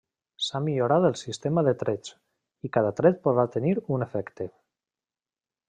[0.43, 2.15] S'ha millorat el sistema de trets,
[2.69, 4.49] i cada tret podrà tenir un efecte.